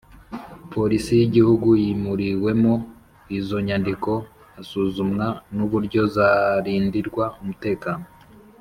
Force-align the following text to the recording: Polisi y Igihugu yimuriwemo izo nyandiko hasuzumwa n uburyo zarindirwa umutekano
Polisi 0.73 1.11
y 1.19 1.23
Igihugu 1.27 1.67
yimuriwemo 1.83 2.73
izo 3.37 3.57
nyandiko 3.67 4.11
hasuzumwa 4.53 5.25
n 5.55 5.57
uburyo 5.65 6.01
zarindirwa 6.15 7.25
umutekano 7.41 8.05